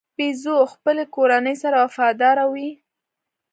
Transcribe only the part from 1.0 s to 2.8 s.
کورنۍ سره وفاداره وي.